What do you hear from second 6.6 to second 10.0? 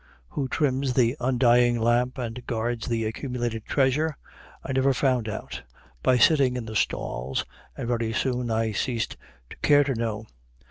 the stalls; and very soon I ceased to care to